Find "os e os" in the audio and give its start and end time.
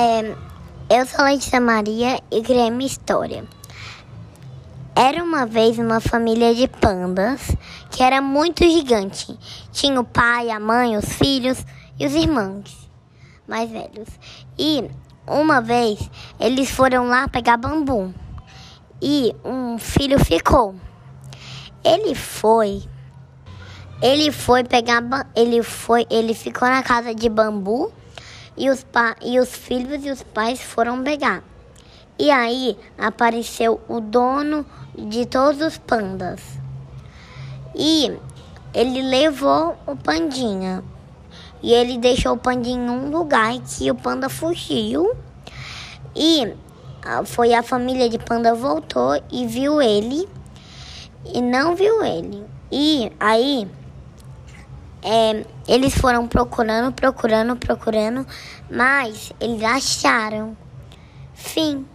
28.68-29.54